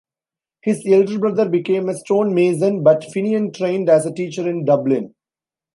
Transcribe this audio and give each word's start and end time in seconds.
His 0.63 0.83
elder 0.87 1.19
brother 1.19 1.47
became 1.47 1.87
a 1.87 1.93
stonemason 1.93 2.81
but 2.81 3.03
Finian 3.03 3.55
trained 3.55 3.87
as 3.87 4.03
a 4.07 4.11
teacher 4.11 4.49
in 4.49 4.65
Dublin. 4.65 5.13